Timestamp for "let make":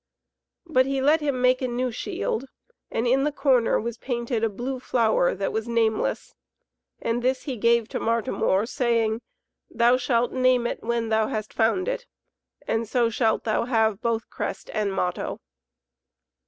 0.99-1.61